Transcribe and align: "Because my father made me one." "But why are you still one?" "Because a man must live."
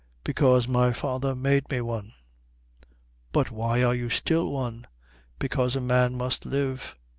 "Because 0.23 0.67
my 0.67 0.93
father 0.93 1.35
made 1.35 1.69
me 1.69 1.79
one." 1.79 2.13
"But 3.31 3.51
why 3.51 3.83
are 3.83 3.93
you 3.93 4.09
still 4.09 4.49
one?" 4.49 4.87
"Because 5.37 5.75
a 5.75 5.79
man 5.79 6.15
must 6.15 6.43
live." 6.43 6.95